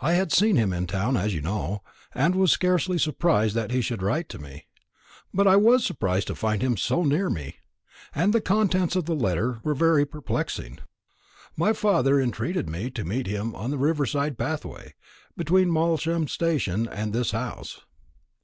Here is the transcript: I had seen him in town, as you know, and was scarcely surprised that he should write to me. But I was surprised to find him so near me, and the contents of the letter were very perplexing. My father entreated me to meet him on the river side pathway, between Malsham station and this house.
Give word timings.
I 0.00 0.14
had 0.14 0.32
seen 0.32 0.56
him 0.56 0.72
in 0.72 0.88
town, 0.88 1.16
as 1.16 1.32
you 1.34 1.40
know, 1.40 1.84
and 2.16 2.34
was 2.34 2.50
scarcely 2.50 2.98
surprised 2.98 3.54
that 3.54 3.70
he 3.70 3.80
should 3.80 4.02
write 4.02 4.28
to 4.30 4.40
me. 4.40 4.66
But 5.32 5.46
I 5.46 5.54
was 5.54 5.86
surprised 5.86 6.26
to 6.26 6.34
find 6.34 6.60
him 6.62 6.76
so 6.76 7.04
near 7.04 7.30
me, 7.30 7.58
and 8.12 8.32
the 8.32 8.40
contents 8.40 8.96
of 8.96 9.04
the 9.04 9.14
letter 9.14 9.60
were 9.62 9.74
very 9.76 10.04
perplexing. 10.04 10.80
My 11.56 11.72
father 11.72 12.20
entreated 12.20 12.68
me 12.68 12.90
to 12.90 13.04
meet 13.04 13.28
him 13.28 13.54
on 13.54 13.70
the 13.70 13.78
river 13.78 14.04
side 14.04 14.36
pathway, 14.36 14.94
between 15.36 15.70
Malsham 15.70 16.26
station 16.28 16.88
and 16.88 17.12
this 17.12 17.30
house. 17.30 17.82